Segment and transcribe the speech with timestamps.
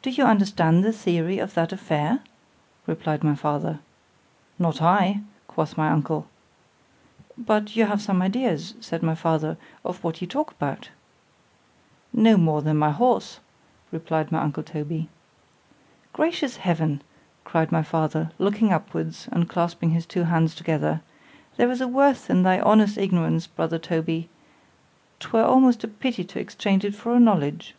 [0.00, 2.20] Do you understand the theory of that affair?
[2.86, 3.80] replied my father.
[4.60, 6.28] Not I, quoth my uncle.
[7.36, 10.90] —But you have some ideas, said my father, of what you talk about?
[12.12, 13.40] No more than my horse,
[13.90, 15.08] replied my uncle Toby.
[16.12, 17.02] Gracious heaven!
[17.44, 22.44] cried my father, looking upwards, and clasping his two hands together——there is a worth in
[22.44, 27.74] thy honest ignorance, brother Toby——'twere almost a pity to exchange it for a knowledge.